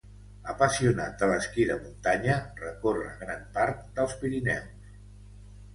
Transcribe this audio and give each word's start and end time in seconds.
Apassionat 0.53 1.19
de 1.23 1.27
l'esquí 1.31 1.65
de 1.73 1.77
muntanya 1.83 2.39
recorre 2.65 3.13
gran 3.23 3.45
part 3.61 3.87
dels 4.01 4.19
Pirineus. 4.25 4.95